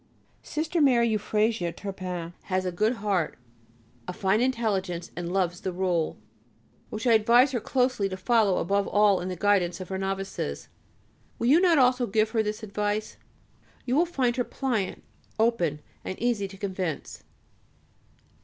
[0.41, 3.37] Sister Mary Euphrasia Turpin has a good heart,
[4.07, 6.17] a fine intelligence, and loves the Rule,
[6.89, 10.69] which I advise her closely to follow, above all in the guidance of her Novices.
[11.37, 13.17] Will you not also give her this advice?
[13.85, 15.03] You will find her pliant,
[15.37, 17.21] open, and easy to convince.